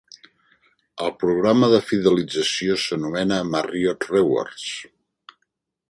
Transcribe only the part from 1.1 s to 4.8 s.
programa de fidelització s'anomena Marriott Rewards.